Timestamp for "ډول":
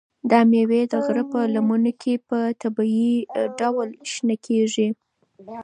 3.59-3.89